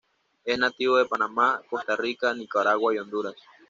Es 0.43 0.57
nativo 0.57 0.97
de 0.97 1.05
Panamá, 1.05 1.61
Costa 1.69 1.95
Rica, 1.95 2.33
Nicaragua, 2.33 2.95
y 2.95 2.97
Honduras. 2.97 3.35